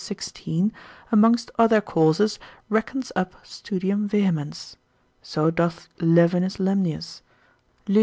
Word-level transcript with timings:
16, 0.03 0.73
amongst 1.11 1.51
other 1.59 1.79
causes 1.79 2.39
reckons 2.69 3.11
up 3.15 3.35
studium 3.45 4.07
vehemens: 4.09 4.75
so 5.21 5.51
doth 5.51 5.89
Levinus 5.99 6.57
Lemnius, 6.57 7.21
lib. 7.87 7.99